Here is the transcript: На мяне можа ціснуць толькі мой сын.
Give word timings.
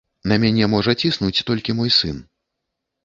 На 0.29 0.35
мяне 0.43 0.69
можа 0.73 0.95
ціснуць 1.03 1.43
толькі 1.51 1.77
мой 1.81 1.95
сын. 2.01 2.17